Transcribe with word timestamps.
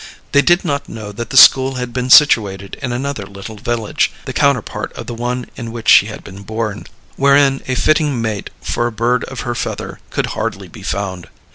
They 0.31 0.41
did 0.41 0.65
not 0.65 0.89
know 0.89 1.11
that 1.11 1.29
the 1.29 1.37
school 1.37 1.75
had 1.75 1.93
been 1.93 2.09
situated 2.09 2.75
in 2.81 2.91
another 2.91 3.23
little 3.27 3.57
village, 3.57 4.11
the 4.25 4.33
counterpart 4.33 4.91
of 4.93 5.05
the 5.05 5.13
one 5.13 5.45
in 5.55 5.71
which 5.71 5.87
she 5.87 6.07
had 6.07 6.23
been 6.23 6.41
born, 6.41 6.87
wherein 7.17 7.61
a 7.67 7.75
fitting 7.75 8.19
mate 8.19 8.49
for 8.61 8.87
a 8.87 8.91
bird 8.91 9.23
of 9.25 9.41
her 9.41 9.53
feather 9.53 9.99
could 10.09 10.25
hardly 10.33 10.67
be 10.67 10.81
found. 10.81 11.27